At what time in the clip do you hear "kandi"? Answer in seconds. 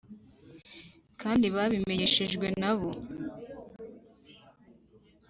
1.21-1.45